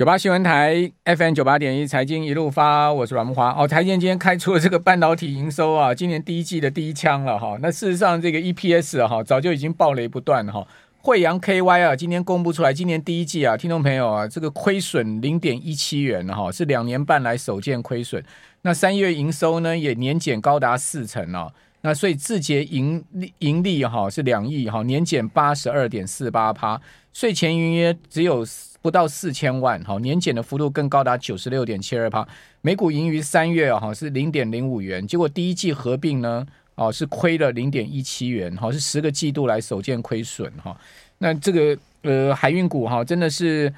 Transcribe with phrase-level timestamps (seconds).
[0.00, 3.50] 九八新闻台 FM 九八点一财经一路发，我是阮木华。
[3.50, 7.58] 哦，台积电今天开出了这个半导体营收啊，今年第一季的第一枪了哈。
[7.60, 10.66] 那事实上，这个 EPS 哈、早就已经暴雷不断哈。
[11.02, 18.24] 慧洋 KY 啊，今天公布出来，今年第一季啊，听众朋友啊，这个亏损零点一七元哈，是两年半来首见亏损。
[18.62, 21.52] 那三月营收呢，也年减高达四成哦。
[21.82, 26.80] 那所以字节盈利盈利哈是两亿哈，年减八十二点四八趴，
[27.12, 28.42] 税前营业只有。
[28.82, 32.26] 不到四千万，哈，年减的幅度更高达九十六点七二帕，
[32.62, 40.74] 每股盈余三月哈，是零点零五元，结果第一季合并呢，哦是亏了零点一七元，好，是十个季度来首见亏损哈。
[41.18, 43.70] 那这个呃海运股哈，真的是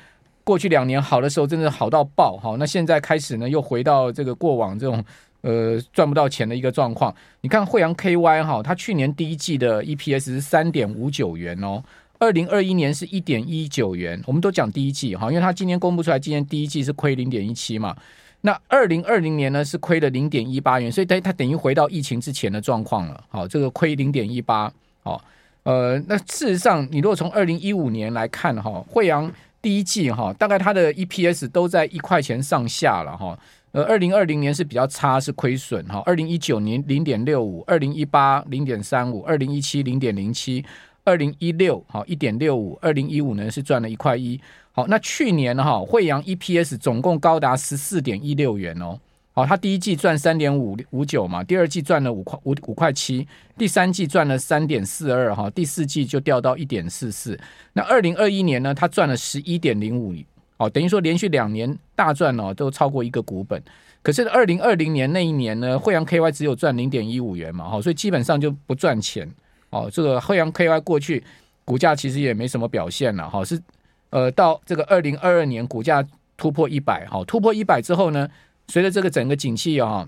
[0.45, 2.55] 过去两年好的时候，真的好到爆哈。
[2.57, 5.05] 那现在开始呢，又回到这个过往这种
[5.41, 7.13] 呃赚不到钱的一个状况。
[7.41, 11.83] 你看慧洋 KY 哈，它去年第一季的 EPS 是三点五九元哦。
[12.23, 17.97] 二零二一年是一点一九元，我们都讲第一季哈，因为它今年公布出来，今年第一季是亏零点一七嘛。
[18.43, 23.25] 那二零二零年呢是亏了零点一八元，所以它它等于回到疫情之前的状况了。
[23.29, 25.21] 好，这个亏零点一八，好，
[25.65, 29.29] 呃，那事实上你如果从二零一五年来看哈，惠阳
[29.61, 33.37] 第一季哈，大概它的 EPS 都在一块钱上下了哈。
[33.73, 36.01] 呃，二零二零年是比较差，是亏损哈。
[36.07, 40.65] 二零一九年零点六五，二零一八零点三五，二零一七零点零七。
[41.05, 44.41] 二零一六好一点六五，二零一五呢是赚了一块一。
[44.71, 48.99] 好，那去年哈惠阳 EPS 总共高达十四点一六元哦。
[49.35, 53.27] 好，它第一季赚三点五五九嘛，第二季赚了五块五五块七，
[53.59, 57.39] 第三季赚了三点四二哈，第四季就掉到一点四四。
[57.73, 60.15] 那二零二一年呢，它赚了十一点零五，
[60.59, 63.61] 哦，等于说连续两年大赚哦，都超过一个股本。
[64.03, 69.29] 可是二零二零年那一年呢，惠阳 KY 只有赚零点一五元嘛，好，所以基本上就不赚钱。
[69.73, 71.25] 哦，这个慧洋 KY 过去
[71.65, 73.59] 股价其实也没什么表现了，哈，是
[74.11, 76.07] 呃到这个二零二二年股价
[76.37, 78.29] 突破一百，哈，突破一百之后呢，
[78.69, 80.07] 随着这个整个景气啊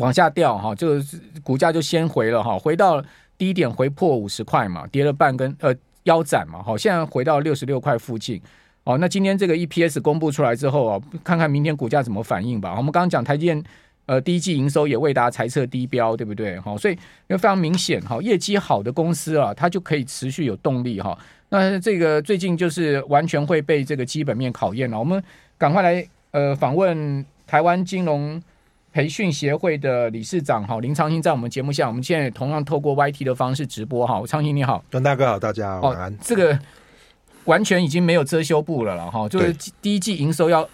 [0.00, 1.04] 往下掉，哈，这个
[1.44, 3.00] 股价就先回了哈，回到
[3.38, 8.42] 低点回破五十块嘛，跌了半根呃腰斩嘛，好，现在回到六十六块附近，
[8.82, 12.74] 哦，那今天这个 EPS 公布出来之后啊，看看明天股价怎么反应吧。
[12.76, 13.64] 我们刚刚讲台积电。
[14.10, 16.58] 呃，第一季营收也未达财测低标，对不对？
[16.58, 21.16] 好，所以因为非常明显，哈，业绩好的公司啊，它就可以持续有动力，哈。
[21.50, 24.98] 那这个最近就是完全会被这个基本面考验了。
[24.98, 25.22] 我们
[25.56, 28.42] 赶快来呃访问台湾金融
[28.92, 34.20] 培训协会的理事长，哈，林昌兴，在我们节目下，我们现在同样透过 YT 的方式直播，哈。
[34.26, 36.18] 昌兴你好，段大哥好，大家晚安。
[36.20, 36.58] 这个
[37.44, 40.68] 完全已经没有遮羞布了了，哈，就是第一季营收要。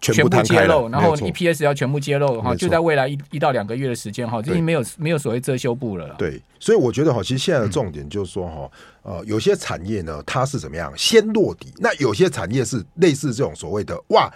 [0.00, 6.14] 全部揭露，然后 EPS 要全部揭露哈，就在未来一一到两个月的时间哈，这已经没有没有所谓遮羞布了。
[6.16, 8.70] 对，所以我觉得哈，其实现在的重点就是说哈，
[9.02, 14.32] 呃，有些产业呢，它是怎么样先落底，那有些产业是类似这种所谓的哇，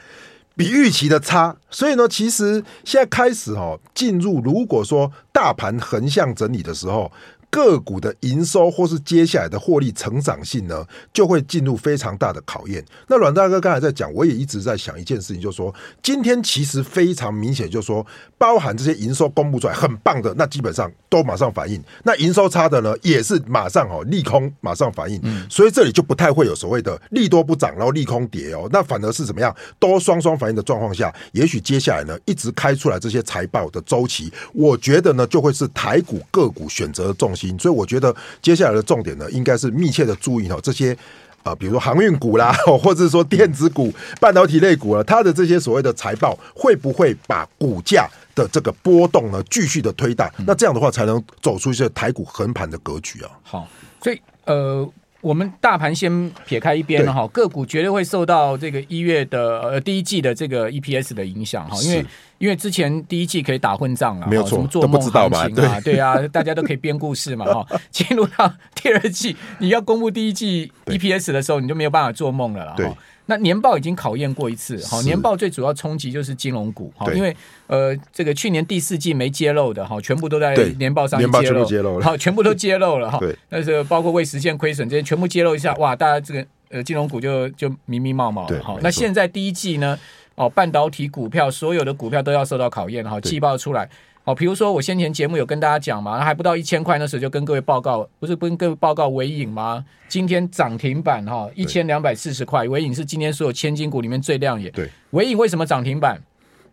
[0.57, 7.11] 比预期的差，所以呢，其实现在开始哈，进入如果说大盘横向整理的时候。
[7.53, 12.83] 个股的营收或是接下来的获利成长性呢，就会进入非常大的考验。
[13.09, 18.05] 那阮大哥刚才在讲，我也一直在想一件事情，就是说，今天其实非常明显，就是说，
[18.39, 25.21] 包含这些营收公布出来很棒的，那基本上都马上反应；那营收差的呢，也是马上哦利空马上反应。
[25.51, 28.67] 所以这里就不太会有所谓的利多不涨，然后利空跌哦。
[28.73, 37.42] 那反而是怎么样，都双双反应的状况下，也许接下来呢，一直开出来这些财报的周期，我觉得呢，就会是台股个股选择的重心。
[37.59, 40.97] 所以我觉得接下来的重点呢，应该是密切的注意哈这些
[41.43, 50.31] 啊，比如说航运股啦， 或者是说电子股、半导体类股啊，它的这些所谓的财报会不会把股价的这个波动呢继续的推大？
[50.47, 53.31] 那这样的话才能走出一些台股横盘的格局啊。
[53.43, 53.69] 好，
[54.03, 54.89] 所以呃。
[55.23, 62.05] 我们大盘先撇开一边了哈，个股绝对会受到这个一月的呃第一季的这个 EPS 的影响哈，因为
[62.43, 65.97] 因为之前第一季可以打混账了，没有错，什么做梦行情啊，对。
[65.97, 67.65] 啊，大家都可以编故事嘛哈。
[67.93, 72.97] 进入到第二季，你要公布第一季 EPS 的时候，你就没有办法做梦了哈。
[73.27, 77.35] 那年报已经考验过一次，好，年报最主要冲击就是金融股，哈，因为
[77.69, 89.97] 呃，这个去年第四季没揭露的，哈，全部都在年报上揭露，揭露了，好，全部都揭露了，哈，但是包括未实现亏损这些，全部揭露一下，哇，大家这个呃金融股就就迷迷茫茫了，哈，那现在第一季呢，
[90.35, 93.89] 哦，半导体股票所有的股票都要受到考验，哈，季报出来。
[94.25, 99.85] 哦，比如说我先前节目有跟大家讲嘛，还不到一千块那时候就跟各位报告，不是跟各位报告尾影吗？
[100.09, 104.71] 今天涨停板哈，一千两百四十块，尾影是今天所有千金股里面最亮眼。
[104.71, 106.23] 对，尾影为什么涨停板？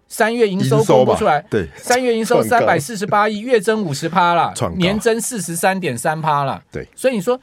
[0.07, 6.63] 三月营收公布出来，对，三月营收三百四十八亿，月增五十趴了，年增四十三点三趴了。
[6.71, 7.39] 对，所以你说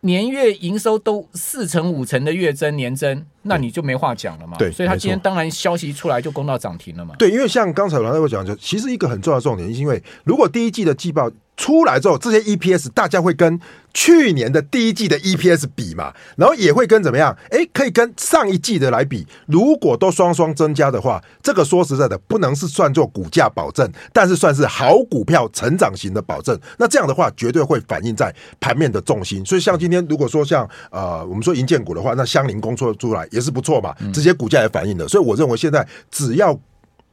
[0.00, 3.24] 年月营收都四成五成的月增年增。
[3.46, 4.56] 那你就没话讲了嘛。
[4.58, 7.14] 对，所以他今天当然消息出来就攻到涨停了嘛。
[7.18, 11.30] 对，因为像刚才阮大哥讲，就其实一个很重要的重点，是因为如果第一季的季报。
[11.58, 13.58] 出来之后，这些 EPS 大家会跟
[13.94, 17.34] 去年的第一季的 EPS 比嘛，然后也会跟怎么样？
[17.50, 19.26] 哎，可以跟上一季的来比。
[19.46, 26.60] 如果都双双增加的话，这个说实在的，不能是算作股价保证，但是算是好股票成长型的保证。
[26.76, 29.42] 那这样的话，绝对会反映在盘面的重心。
[29.42, 35.06] 所以像今天如果说像呃我们说银建股的话，那相邻公出出来也是不错嘛，直接股价也反映了。
[35.06, 36.58] 所以我认为现在只要。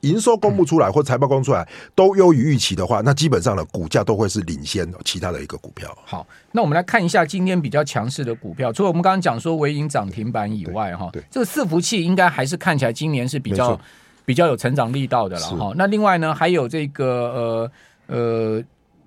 [0.03, 1.65] 营收公布出来或财报公布出来
[1.95, 5.97] 都优于预期的话，那基本上呢，股价都会是领先其他的一个股票。
[6.03, 13.79] 好，那我们来看一下今天比较强势的股票，除了我们刚刚讲说维盈涨停板以外，哈，这个伺服器应该还是看起来今年是比较
[14.25, 15.71] 比较有成长力道的了哈。
[15.77, 17.71] 那另外呢，还有这个
[18.07, 18.63] 呃呃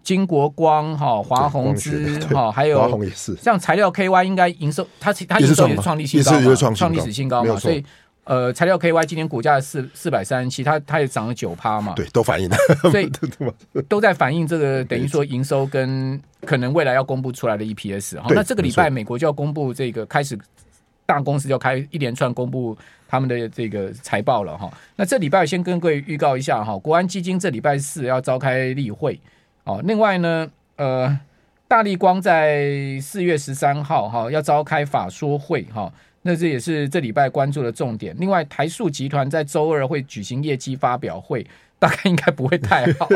[0.06, 2.96] 金国光哈、华宏资哈，还有
[3.42, 7.84] 像材料 KY 应该营收它它营收也是创历史新高嘛，创历史新高嘛，所以。
[8.28, 12.56] 呃，材料 KY 今年股价四四百三十七，它它也涨了九趴嘛，对，都反映了，
[12.90, 13.08] 所以
[13.88, 18.16] 都在反映这个等于说营收跟可能未来要公布出来的 EPS。
[18.20, 20.36] 哈，那这个礼拜美国就要公布这个开始
[21.06, 22.76] 大公司就开一连串公布
[23.06, 24.68] 他们的这个财报了哈。
[24.96, 29.20] 那这礼拜先跟各位预告一下哈，国安基金这礼拜四要召开例会。
[29.66, 31.18] 哦，另外呢，呃，
[31.68, 35.92] 大力光在四月十三号哈要召开法说会哈。
[36.22, 38.12] 那这也是这礼拜关注的重点。
[38.18, 41.46] 另外，台塑集团在周二会举行业绩发表会，
[41.78, 43.08] 大概应该不会太好，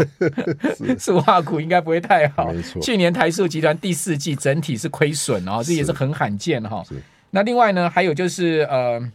[0.97, 2.55] 塑化股应该不会太好。
[2.81, 6.85] 去年台塑集团第四季整体是亏损哦，这也是很罕见哈。
[7.31, 9.13] 那另外呢，还有就是呃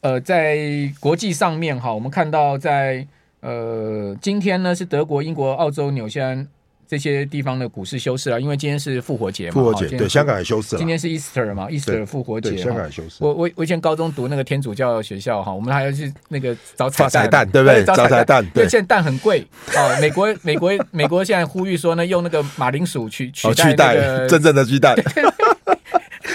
[0.00, 0.58] 呃，在
[0.98, 3.06] 国际上面哈，我们看到在
[3.40, 6.46] 呃今天呢是德国、英国、澳洲、纽西兰。
[6.88, 9.54] 这些地方的股市休市了，因为今天是复活节嘛。
[9.54, 10.78] 复活节对，香港也休市了。
[10.78, 12.56] 今天是 Easter 嘛，Easter 复活节。
[12.56, 13.16] 香港也休市。
[13.18, 17.82] 我我我以前高中读那个天主教学校哈，我们还要去那个找彩 彩蛋，对不对？
[17.84, 19.44] 找彩蛋，因为现在蛋很贵
[19.74, 19.98] 啊。
[20.00, 24.94] 美国美国美国现在呼吁说呢，用那个马铃薯去取代那个 真正的鸡蛋。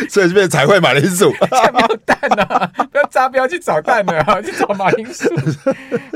[0.09, 5.29] 所以这边才会马铃薯，才没有蛋呢、啊， 不要扎标去找蛋了啊， 去找马铃薯。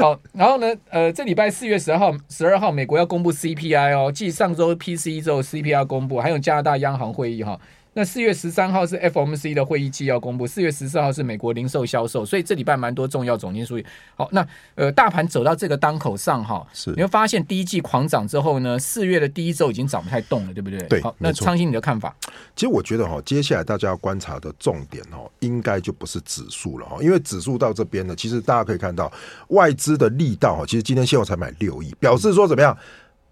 [0.02, 7.60] 好，然后呢，呃，这礼拜四月十二号、十二号，美国要公布 CPI 哦，继上周 PCE 之后，CPI 公布，还有加拿大央行会议哈。
[7.97, 13.86] 那四月十三号是 FOMC 的会议纪要公布，四月十四号是美国零售销售，所以这礼拜蛮多重要总经数据。
[14.18, 14.45] 好，那
[14.75, 20.77] 呃，大盘走到这个当口上哈，是你会发现第一季狂涨之后呢，四月的第一周已经涨不太动了，对不对？
[20.89, 22.13] 对，好，那昌兴你的看法？
[22.53, 29.09] 其实我觉得哈，接下来大家要观察的重点哈，应该就不是指数了哈，因为指数到这边呢，其实大家可以看到
[29.48, 32.77] 外资的力道哈，其实今天现货才买六亿，表示说怎么样？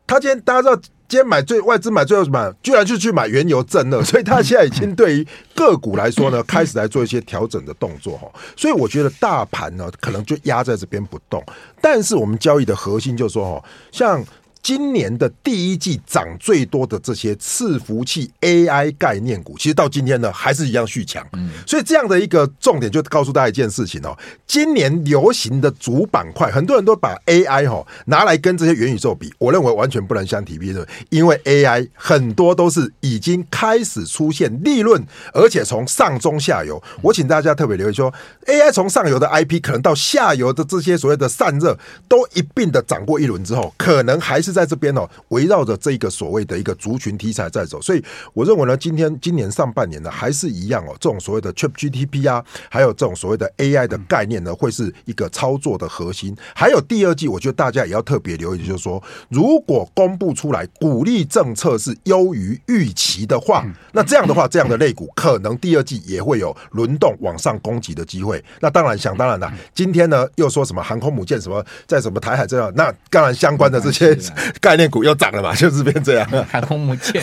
[0.08, 0.82] 他今天大家知道，
[1.14, 2.52] 今天买最外资买最后什么？
[2.64, 8.28] 居然就去买原油正了，所以他现在已经对于个股来说呢，开始来做一些调整的动作哈。
[8.58, 11.44] 所以我觉得大盘呢，可能就压在这边不动。
[11.80, 14.26] 但是我们交易的核心就是说哈，像。
[14.64, 21.22] 今年的第一季涨最多的这些伺服器 AI 概念股，其实到今天呢还是一样续强。
[21.34, 24.18] 嗯，所以这样的一个重点就告诉大家一件事情哦，
[24.48, 38.14] 今年流行的主板块，很多人都把 AI 哈拿来跟这些元宇宙比，我认为完全不能相提并论，因为 AI 很多都是已经开始出现利润，而且从上中下游，我请大家特别留意说
[38.46, 44.53] ，AI 从上游的 IP 可能到下游的这些所谓的散热，都一并的涨过一轮之后，可能还是。
[44.54, 56.36] 在这边哦，围绕着这个所谓的一个族群题材在走，所以我认为呢，今天今年上半年呢，还是一样哦，这种所谓的 ChatGPT 啊，还有这种所谓的 AI 的概念呢，会是一个操作的核心。
[56.56, 68.44] 还有第二季，我觉得大家也要特别留意，就是说，如果公布出来鼓励政策是优于预期的话，那这样的话，这样的类股可能第二季也会有轮动往上攻击的机会。
[68.60, 74.14] 那当然，想当然了，今天呢又说什么航空母舰什么在什么台海这样，那当然相关的这些。
[74.60, 76.28] 概念股又涨了嘛，就是变这样。
[76.50, 77.22] 航空母舰，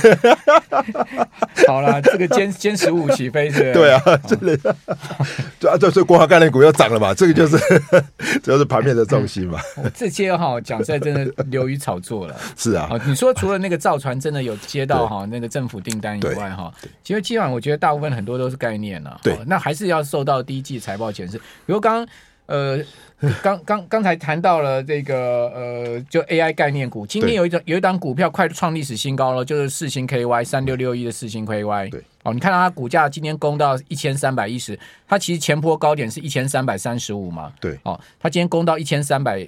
[1.66, 3.72] 好了，这个歼歼十五起飞是？
[3.72, 4.58] 对啊，这里
[5.68, 7.56] 啊，就是国航概念股又涨了嘛，这个就是
[8.42, 9.58] 主要是盘面的重心嘛。
[9.94, 12.36] 这些哈讲实在真的流于炒作了。
[12.56, 16.72] 是啊，你说除了那个造船真的有接到哈那个政府订单以外哈，
[17.02, 19.20] 其实今晚我觉得大部分很多都是概念了。
[19.22, 21.38] 对，那还是要受到第一季财报显示。
[21.38, 22.06] 比如刚刚
[22.50, 22.84] 呃。
[23.42, 31.90] 刚刚刚才谈到了这个呃，就 AI 概念股，今天有一张有一档股票快创历史新高了，就是四星 KY 三六六一的四星 KY。
[31.90, 37.52] 对，哦，你看到它股价今天攻到一千三百一十，它其实前波高点是一千三百三十五嘛。
[37.60, 39.46] 对，哦，它今天攻到一千三百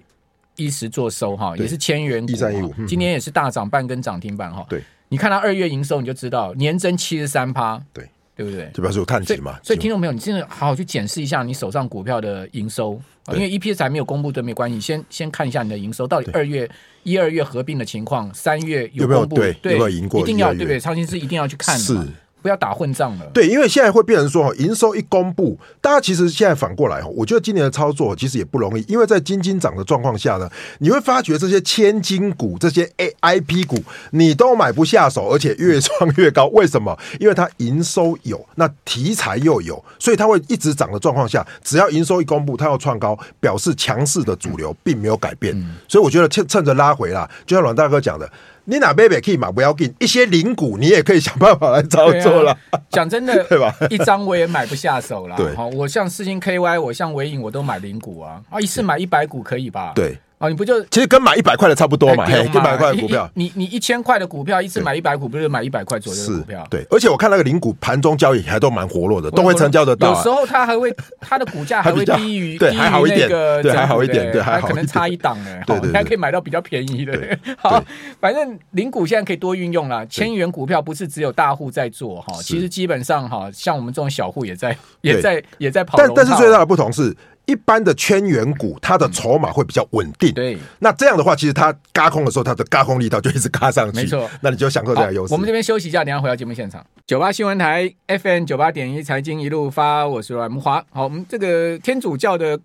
[0.56, 4.66] 一十做收哈，也是千元股，今天也是大涨半根涨停板哈。
[4.68, 7.82] 对，你看它二月营收你就知道年增七十三趴。
[7.94, 8.06] 对。
[8.34, 8.70] 对不对？
[8.72, 9.58] 就表示有看起嘛。
[9.62, 13.00] 所以听众朋友，你真的好好去检视一下你手上股票的营收，
[13.32, 16.68] 因为 EPS 还没有公布都没关系，先先看一下你的营收到底二月
[17.02, 20.20] 一二月合并的情况，三月有公布，对，有没有赢过？
[20.20, 20.80] 一定要对不对？
[20.80, 21.84] 超新是一定要去看的。
[21.84, 21.98] 是。
[22.42, 23.26] 不要打混账了。
[23.32, 36.46] 对，因为现在会变成说，营收一公布，大家其实现在反过来，我觉得今年的操作其实也不容易，因为在金金涨的状况下呢，你会发觉这些千金股、这些 A I P 股，你都买不下手，而且越创越高。
[36.46, 36.98] 为什么？
[37.20, 45.56] 因为它营收有，那题材又有，所以它会一直涨的状况下，只要营收一公布，它要创高，表示强势的主流并没有改变。
[45.56, 48.28] 嗯、所以我觉得趁趁着拉回啦，就像阮大哥讲的。
[48.64, 52.56] 你哪贝贝可以买，不要紧，一些零股你也可以想办法来操作了。
[52.90, 53.74] 讲、啊、真的， 对吧？
[53.90, 55.36] 一张我也买不下手了。
[55.36, 58.40] 对，好，我像四星 KY，我像尾影，我都买零股啊。
[58.50, 59.92] 啊，一次买一百股可以吧？
[59.94, 60.16] 对。
[60.42, 62.28] 哦，你不就其实跟买一百块的差不多嘛？
[62.28, 66.66] 一百块的股票，你你一千块的股票，一次买一百股，不是买一百块左右的股票？
[66.68, 70.08] 对，而且我看那个零股盘中交易还都蛮活络的，都会成交得到。
[70.08, 75.60] 有时候它还会，它的股价还会低于对，还好一点，对，还好一点， 对，还可能差一档呢。
[75.64, 77.16] 对对，还可以买到比较便宜的。
[77.56, 77.80] 好，
[78.18, 80.04] 反正零股现在可以多运用了。
[80.06, 85.96] 千元股票不是只有大户在做哈，其实基本上哈，像我们这种小户也在也在也在跑。
[85.96, 87.16] 但但是最大的不同是。
[87.46, 90.32] 一般的千元股，它的筹码会比较稳定。
[90.32, 94.00] 对，那这样的话，其实它嘎空的时候，它的嘎空力道就一直嘎上去。
[94.00, 95.32] 没错，那你就享受这个优势。
[95.32, 96.84] 我们这边休息一下，等下回到节目现场。
[97.06, 100.84] 九八新闻台 FM 九八点一财经一路发，我是阮木华。
[100.90, 102.58] 好，我们这个天主教的。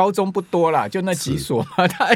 [0.00, 2.08] 高中不多啦，就那几所， 他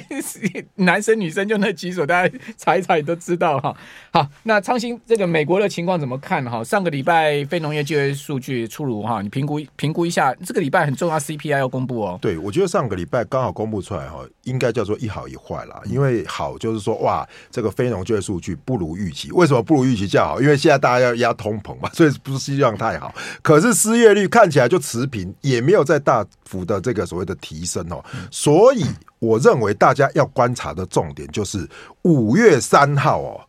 [0.77, 3.77] 男生女生就那几所，大家查一查也都知道哈。
[4.11, 6.65] 好，那昌兴这个美国的情况怎么看哈？
[6.65, 12.19] 上个礼拜非农业就业数据出炉哈，你评估评估一下，这个礼拜很重要，CPI 要公布哦。
[12.23, 15.83] 对，我觉得上个礼拜刚好公布出来哈，应该叫做一好一坏啦。
[15.85, 20.41] 因为好就是说哇，这个非农就业数据不如预期，为什么不如预期较好？
[20.41, 23.15] 因为现在大家要压通膨嘛， 所以不是希望太好。
[23.43, 28.85] 可是失业率看起来就持平，也没有在大幅的这个所谓的提升哦，所以
[29.19, 31.69] 我认为大家要观察的重点就是
[32.03, 33.41] 五月三号哦。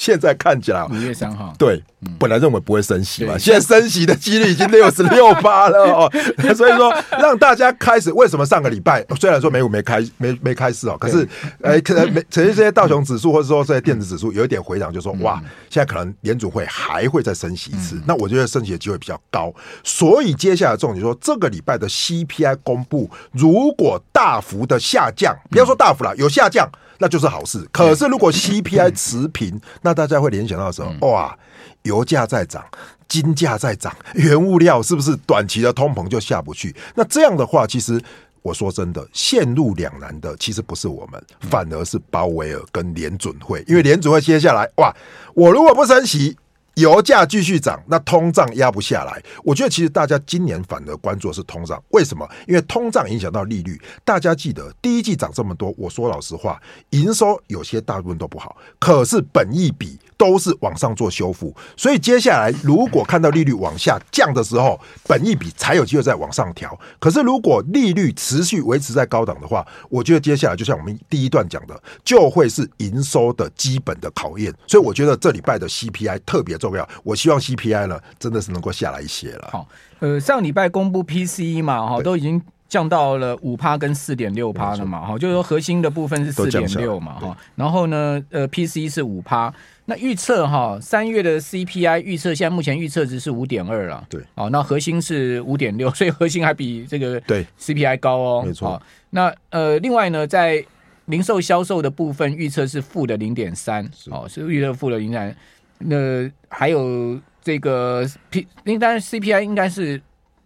[0.00, 1.84] 现在看起来，五月三号，对，
[2.18, 6.10] 本来认为不会升息嘛，现在升息的几率已经六十六八了哦，
[6.56, 11.28] 所以说让大家开始为什么上个礼拜虽然说美股没开没没开市哦，可是
[11.62, 15.38] 哎，可能没，其实这些道琼指数或者说这些电子指数有一点回涨，就说哇，
[15.68, 19.52] 现在可能联储会还会再升息一次，那我觉得升息的机会比较高，
[19.84, 26.66] 所以接下来重点说这个礼拜的 CPI 公布如果大幅的下降，不要说大幅了，有下降。
[27.00, 27.66] 那就是好事。
[27.72, 31.10] 可是如果 CPI 持平，那大家会联想到什么？
[31.10, 31.36] 哇，
[31.82, 32.64] 油价在涨，
[33.08, 36.76] 金价在涨，原物料是不是短期的通膨就下不去？
[36.94, 38.00] 那这样的话，其实
[38.42, 44.94] 我说真的，陷入两难的其实不是我们，反而是鲍威尔跟联准会，因为联准会接下来，哇，
[45.34, 46.36] 我如果不升息。
[46.80, 49.22] 油价继续涨，那通胀压不下来。
[49.44, 52.28] 我觉得其实大家今年反而关注的是通胀，为什么？
[52.48, 53.80] 因为通胀影响到利率。
[54.04, 56.60] 大家记得第一季涨这么多，我说老实话，
[56.90, 59.98] 营收有些大部分都不好，可是本益比。
[60.20, 66.78] 都是往上做修复，所以接下来如果看到利率往下降的时候，本一笔才有机会再往上调。
[66.98, 74.52] 可是如果利率持续维持在高档的话，我觉得接下来就像我们第一段讲的，就会是营收的基本的考验。
[74.66, 76.86] 所以我觉得这礼拜的 CPI 特别重要。
[77.02, 79.48] 我希望 CPI 呢真的是能够下来一些了。
[79.50, 79.66] 好，
[80.00, 89.52] 呃，上礼拜公布 PCE 嘛，哈，都已经降到了五趴跟四点六趴了嘛，哈，就是说核心的部分是四点六嘛，哈，然后呢，呃，PCE 是五趴。
[89.86, 94.06] 那预测哈，三月的 CPI 预测现在目前预测值是五点二了。
[94.08, 98.42] 对，哦，那核心是五点六， 所以核心还比这个对 CPI 高哦。
[98.46, 98.80] 没错。
[99.10, 100.64] 那呃，另外呢，在
[101.06, 105.36] 零售销售的部分预测是负的零点三，哦，是预测负的零点三。
[105.78, 110.00] 那还有这个 P，应该 CPI 应该是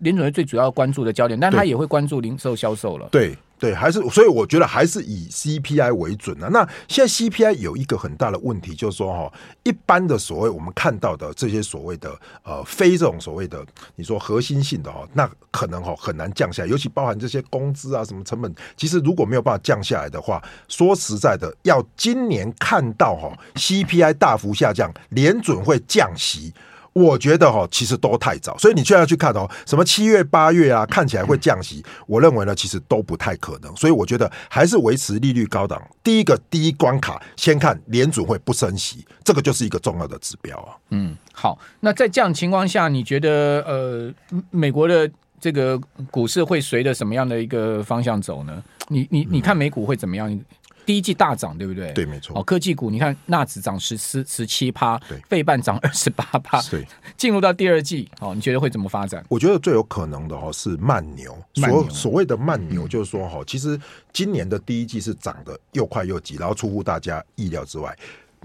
[0.05, 3.09] 联准会最主要关注的焦点，但他也会关注零售销售了。
[3.11, 3.37] 对。
[3.57, 6.49] 对，还是所以我觉得还是以 CPI 为准啊。
[6.51, 9.33] 那现在 CPI 有一个很大的问题，就是说哈，
[9.63, 26.53] 一般的所谓我们看到的这些所谓的呃非这种所谓的你说核心性的哈，那可能哈很难降下来，尤其包含这些工资啊什么成本，其实如果没有办法降下来的话，说实在的，要今年看到哈 CPI 大幅下降，联准会降息。
[26.95, 33.75] 我觉得哈，其实都太早，所以你就要去看哦，什么七月、八月啊，看起来会降息，我认为呢，其实都不太可能。
[33.75, 35.83] 所以我觉得还是维持利率高档。
[36.05, 40.77] 第一个第一关卡，先看联准会不升息，这个就是一个重要的指标啊。
[40.91, 44.15] 嗯，好，那在这样情况下，你觉得呃，
[44.51, 45.11] 美国的
[45.41, 45.77] 这个
[46.13, 48.63] 股市会随着什么样的一个方向走呢？
[48.89, 50.41] 你你你看美股会怎么样？
[50.87, 51.93] 第一季大涨，对不对？
[51.93, 52.39] 对，没错。
[52.39, 56.87] 哦，科技股，你看纳指涨十十十七趴，对，费半涨二十八趴， 对。
[57.17, 59.25] 进入到第二季，哦，你觉得会怎么发展？
[59.29, 61.37] 我觉得最有可能的哈是慢牛。
[61.57, 63.81] 慢牛所所谓的慢牛，就是说哈，其实
[64.13, 67.97] 今年的第一季是涨得又快又急，然后出乎大家意料之外。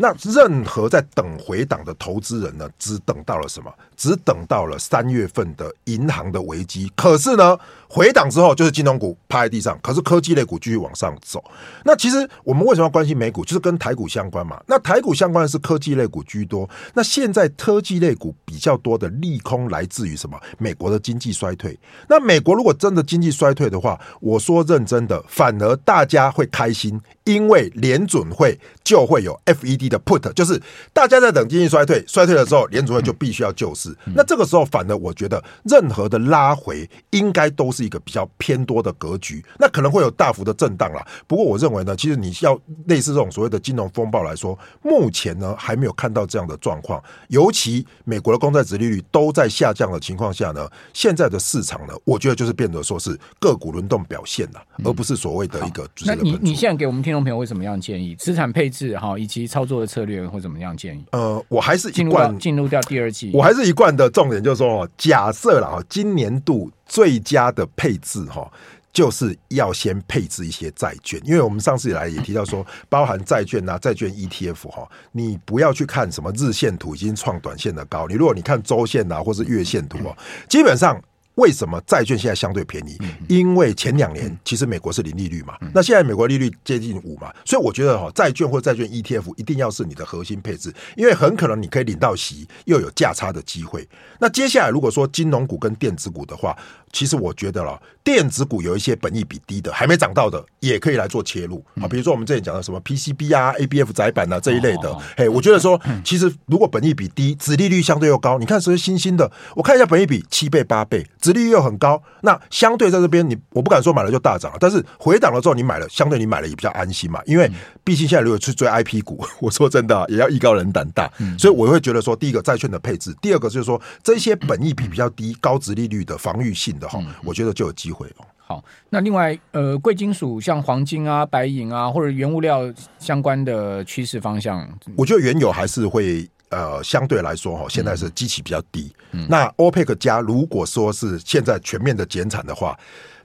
[0.02, 3.70] 那任何在等回档的投资人呢，只等到了什么？
[3.98, 6.90] 只等到了三月份的银行的危机。
[6.96, 11.44] 可是呢，回档之后就是金融股趴在地上，可是科技类股继续往上走。
[11.84, 13.44] 那其实我们为什么要关心美股？
[13.44, 14.62] 就是跟台股相关嘛。
[14.68, 16.70] 那台股相关的是科技类股居多。
[16.94, 20.40] 那现在科技类股比较多的利空来自于什么？
[20.60, 21.76] 美国的经济衰退。
[22.08, 29.90] 那美国如果真的经济衰退的话，我说认真的，反而大家会开心，因为联准会就会有 FED。
[29.90, 30.62] 的 put 就是
[30.94, 33.98] 大家在等经济衰退，衰退了之后，联准会就必须要救市。
[34.14, 39.44] 那这个时候，反而我觉得任何的拉回应该都是一个比较偏多的格局。
[39.58, 41.04] 那可能会有大幅的震荡啦。
[41.26, 47.02] 不过我认为呢，其实你要类似这种所谓的金融风暴来说，目前呢还没有看到这样的状况。
[47.30, 55.90] 尤其美国的公债殖利率都在下降的情况下呢，现在的市场呢，我觉得就是变得说是个股轮动表现了，而不是所谓的一个。
[56.06, 58.14] 那你你现在给我们听众朋友会什么样的建议？
[58.16, 59.80] 资产配置哈，以及操作。
[59.80, 61.06] 的策略会怎么样建议？
[61.12, 68.52] 呃，我还是一贯进入掉第二季，我还是一贯的重点就是说，假设了今年度最佳的配置哈，
[68.92, 80.18] 就是要先配置一些债券，因为我们上次以来也提到说，包含债券啊、债券 ETF 哈，你不要去看什么日线图已经创短线的高，你如果你看周线啊或是月线图哦，
[80.50, 81.02] 基本上。
[81.36, 82.98] 为什么债券现在相对便宜？
[83.30, 93.88] 因为前两年其实美国是零利率嘛，那现在美国利率接近五嘛，所以我觉得哈，债券或债券 ETF 一定要是你的核心配置，因为很可能你可以领到息，又有价差的机会。
[94.20, 96.54] 那接下来如果说金融股跟电子股的话，
[96.92, 101.88] 其实我觉得了，电子股有一些本益比低的，还没涨到的，也可以来做切入啊。
[101.88, 111.06] 比如说我们之前讲的什么 PCB 啊、ABF 窄板啊这一类的，嘿，我觉得说其实如果本益比低，殖利率相对又高，你看这些新兴的，我看一下本益比七倍八倍。
[111.22, 117.22] 殖利率又很高，那相对在这边，你我不敢说买了就大涨了，但是回档了之后你买了，相对你买了也比较安心嘛。
[117.26, 117.50] 因为
[117.84, 128.26] 毕竟现在如果去追 IP 股， 我说真的、啊、也要艺高人胆大，所以我会觉得说，第一个债券的配置，第二个就是说这些本益比比较低、高殖利率的防御性的哈，我觉得就有机会哦。
[128.38, 132.62] 好，那另外呃，贵金属像黄金啊、白银啊，或者原物料
[132.98, 136.28] 相关的趋势方向，我觉得原油还是会。
[136.52, 138.92] 呃，相对来说哈，现在是基期比较低。
[139.12, 142.76] 嗯、那 OPEC 加如果说是现在全面的减产的话，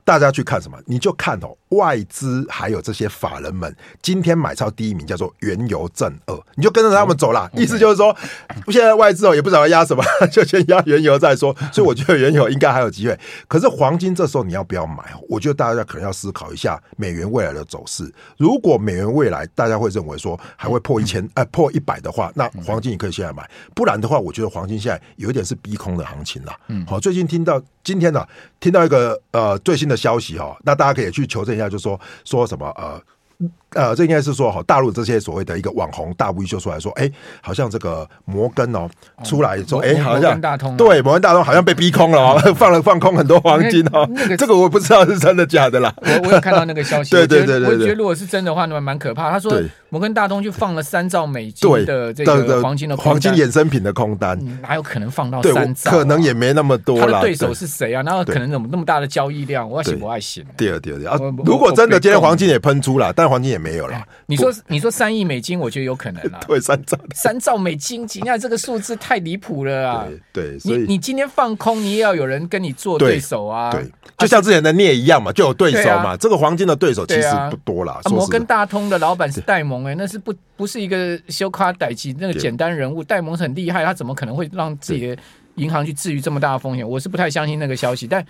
[0.04, 0.78] 大家去看什么？
[0.86, 7.50] 你就看哦，外资还有这些法人们今天买超第一名叫做原油正二，你就跟着他们走啦。
[7.54, 8.14] 意思就是说，
[8.68, 11.56] 现在外资哦也不知道要压什么， 就先压原油再说。
[11.72, 13.18] 所以我觉得原油应该还有机会。
[13.48, 15.02] 可是黄金这时候你要不要买？
[15.28, 18.12] 我觉得大家可能要思考一下美元未来的走势。
[18.36, 23.48] 如果美元未来大家会认为说还会破一千，呃，破一百的话，那黄金你可以现在买。
[23.74, 26.52] 不然的话，我觉得黄金现在有一点是逼空的行情了。
[26.68, 28.26] 嗯，好，最近听到今天呢，
[28.60, 29.93] 听到一个呃最新的。
[29.96, 33.00] 消息哦，那大家可以去求证一下，就说说什么呃。
[33.74, 37.10] 呃，这应该是说哈，大陆这些所谓的一个网红大 V 秀出来说，哎，
[37.40, 38.88] 好像这个摩根哦
[39.24, 44.08] 出来说，哎，好像大通对摩根大通好像被逼空了哦， 放了放空很多黄金哦，
[44.38, 45.94] 这个我不知道是真的假的啦。
[46.00, 49.30] 我我有看到那个消息， 对对对对，我觉得如果是真的话，那蛮可怕。
[49.30, 49.52] 他说
[49.88, 55.90] 摩根大通就放了三兆美金的这个黄金的黄金衍生品的空单，哪有可能放到三兆？
[55.90, 56.98] 可能也没那么多。
[56.98, 58.02] 他的对手是谁啊？
[58.02, 59.68] 哪有可能怎么那么大的交易量？
[59.68, 60.44] 我要写不爱写。
[60.56, 63.98] 第二第二第二，如果真的今天黄金也喷出了，但黄金也没有了。
[64.26, 66.40] 你说你说三亿美金，我觉得有可能啊。
[66.46, 70.06] 对，三兆 三兆美金，你看这个数字太离谱了啊！
[70.32, 73.70] 对，你你今天放空，你也要有人跟你做对手啊。
[73.70, 76.14] 对，就像之前的镍一样嘛，就有对手嘛。
[76.16, 77.98] 这个黄金的对手其实不多啦。
[78.10, 83.02] 摩根大通的老板是戴蒙，哎，那是不不是一个修卡代级那个简单人物。
[83.02, 85.16] 戴蒙很厉害，他怎么可能会让自己的
[85.54, 86.86] 银行去置于这么大的风险？
[86.86, 88.24] 我是不太相信那个消息，但。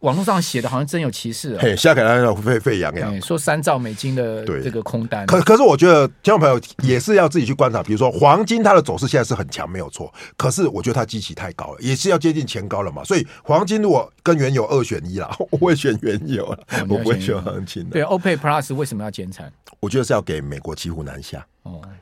[0.00, 1.58] 网络上写的好像真有其事啊！
[1.60, 5.26] 嘿，现在可能沸沸扬扬，说三兆美金的这个空单。
[5.26, 7.82] 可可是，我觉得听众朋友也是要自己去观察。
[7.82, 10.12] 比如说，黄金它的走势现在是很强，没有错。
[10.36, 13.02] 可是，我觉得它基期太高了，也是要接近前高了嘛。
[13.04, 17.90] 所以，黄金如果跟原油二选一啦， 我会选原油了，我不会选黄金的。
[17.90, 19.50] 对，OPEC Plus 为什么要减产？
[19.80, 21.44] 我觉得是要给美国骑虎难下。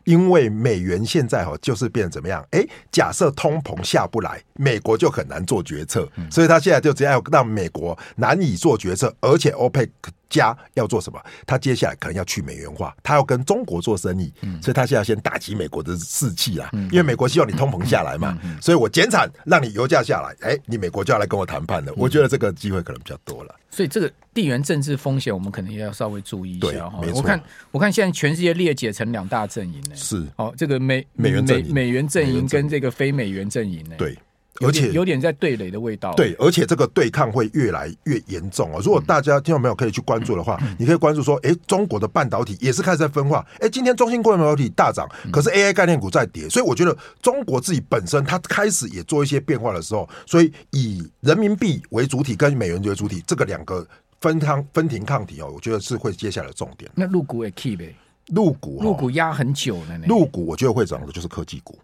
[0.04, 2.46] 因为美元现在哈就是变怎么样？
[2.50, 9.88] 哎，假设通膨下不来，美国就很难做决策，所以他现在就只要让美国难以做决策，而且 OPEC
[10.34, 11.20] 加要做什么？
[11.46, 16.70] 他接下来可能要去美元化，他要跟中国做生意，嗯、所以他现在先打击美国的士气啦。
[16.72, 21.92] 嗯、因为美国希望你通膨下来嘛，所以我减产，让你油价下来，哎、欸，你美国就要来跟我谈判了。
[21.92, 23.54] 嗯、我觉得这个机会可能比较多了。
[23.70, 27.00] 所以这个地缘政治风险，我们可能也要稍微注意一下哈。
[27.14, 34.18] 我看我看现在全世界裂解成两大阵营呢，是哦，这个美美元美、美元阵营跟这个非美元阵营呢，对。
[34.60, 38.78] 而且有点在对垒的味道，对，而且这个对抗会越来越严重啊！
[38.84, 53.84] 如果大家听众朋友可以去关注的话，你可以关注说，哎，中国的半导体也是开始在分化，哎，今天中芯半导体大涨，可是 AI 概念股在跌，所以我觉得中国自己本身它开始也做一些变化的时候，所以以人民币为主体跟美元为主体，这个两个
[54.20, 56.88] 分抗分庭抗体哦，我觉得是会接下来的重点。
[56.94, 57.92] 那入股也 keep 呗，
[58.28, 61.76] 入股入股压很久了呢，入股我觉得会涨的就是科技股。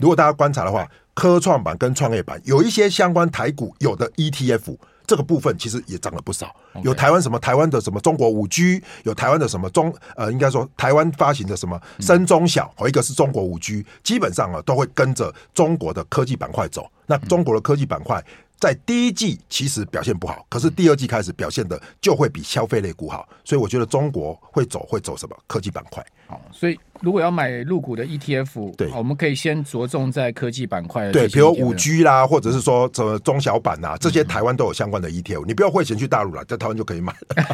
[0.00, 0.84] 如果大家观察的话，
[1.18, 6.54] 科创板跟创业板有一些相关台股有的 ETF，这个部分其实也涨了不少。
[6.84, 16.88] 有台湾什么台湾的什么中国五 G，有台湾的什么中呃，应该说台湾发行的什么深中小，和一个是中国五 G，基本上啊都会跟着中国的科技板块走。
[17.06, 18.24] 那中国的科技板块。
[18.60, 26.04] 在第一季其实表现不好，可是第二季开始表现的就会比消费类股好，所以我觉得中国会走会走什么科技板块。
[26.26, 37.46] 好，所以如果要买入股的 ETF，对，我们可以先着重在科技板块，对，比如五 G 啦，或者是说什么中小板呐，这些台湾都有相关的 ETF，你不要汇钱去大陆了，在台湾就可以买了，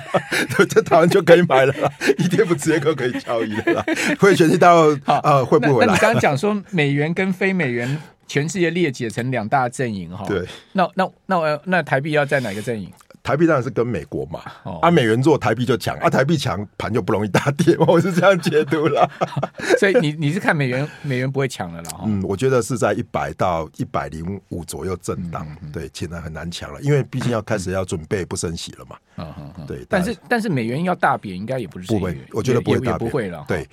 [0.57, 3.85] 对， 在台湾就可以买了，ETF 直接就可以交易了，
[4.19, 5.87] 汇钱去大陆啊，会不会？
[5.87, 8.01] 那你刚刚讲说美元跟非美元。
[8.27, 12.91] 全世界裂解成两大阵营哈，对，那那那那台币要在哪个阵营？
[13.23, 19.11] 台币当然是跟美国嘛，哦、啊，美元做，台币就强，啊，台币强，盘就不容易大跌， 我是这样解读了。
[19.81, 21.91] 所以你你是看美元，美元不会强了啦。
[22.05, 28.97] 嗯，我觉得是在一百到一百零五左右震荡，嗯嗯、对，现在很难强了，因为毕竟要开始要准备不升息了嘛。
[29.17, 33.67] 嗯嗯嗯，对，但是但是美元要大贬，应该也不是不会，我觉得不会大贬，不会了，对。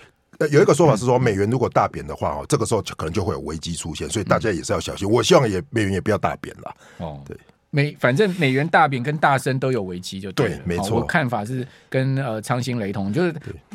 [0.48, 5.10] 有一个说法是说，美元如果大贬的话，哦，这个时候可能就会有危机出现，所以大家也是要小心。
[5.10, 6.76] 我希望也美元也不要大贬了。
[6.98, 7.38] 哦，对，
[7.70, 11.00] 美反正美元大贬跟大升都有危机，就对，对，没错。
[11.00, 13.34] 我看法是跟呃昌兴雷同，就是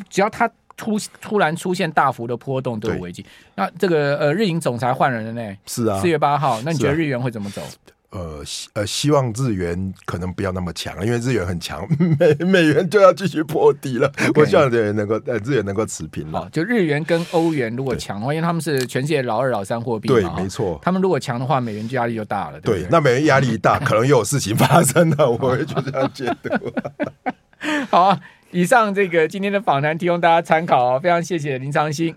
[0.09, 3.25] 只要它突突然出现大幅的波动都有危机。
[3.55, 5.57] 那这个呃日银总裁换人了呢？
[5.67, 7.63] 是啊，四月八号，那你觉得日元会怎么走？
[8.11, 11.87] 呃，希呃，希望日元可能不要那么强，因为日元很强，
[12.19, 14.11] 美美元就要继续破底了。
[14.13, 14.41] Okay.
[14.41, 16.49] 我希望日元能够呃，日元能够持平了。
[16.53, 20.79] 就日元跟欧元如果强的话，因为他们是全世界老二、老三货币，对，没错。
[20.83, 22.61] 他们如果强的话，美元就压力就大了。
[22.61, 25.29] 对，对，那美元压力一大，可能又有事情发生了。
[25.31, 26.73] 我会就这样解读。
[27.91, 28.21] 好啊，
[28.53, 32.15] 以上这个今天的访谈提供大家参考哦，非常谢谢林长兴